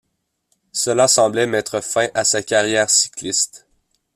Cela 0.71 1.07
semblait 1.07 1.45
mettre 1.45 1.79
fin 1.79 2.07
à 2.15 2.23
sa 2.23 2.41
carrière 2.41 2.89
cycliste. 2.89 3.67